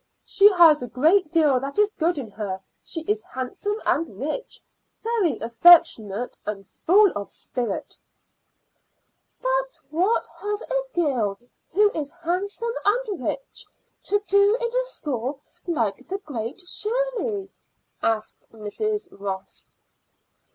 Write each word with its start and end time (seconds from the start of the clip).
"She 0.25 0.51
has 0.53 0.81
a 0.81 0.87
great 0.87 1.31
deal 1.31 1.59
that 1.59 1.77
is 1.77 1.91
good 1.91 2.17
in 2.17 2.31
her; 2.31 2.59
she 2.83 3.01
is 3.01 3.21
handsome 3.21 3.79
and 3.85 4.17
rich, 4.19 4.59
very 5.03 5.37
affectionate, 5.37 6.35
and 6.43 6.67
full 6.67 7.11
of 7.11 7.31
spirit." 7.31 7.95
"But 9.43 9.79
what 9.91 10.27
has 10.37 10.63
a 10.63 10.95
girl 10.95 11.37
who 11.69 11.91
is 11.91 12.09
handsome 12.09 12.73
and 12.83 13.23
rich 13.27 13.63
to 14.05 14.17
do 14.25 14.57
in 14.59 14.73
a 14.75 14.85
school 14.85 15.39
like 15.67 16.07
the 16.07 16.17
Great 16.17 16.61
Shirley?" 16.61 17.51
asked 18.01 18.51
Mrs. 18.51 19.07
Ross. 19.11 19.69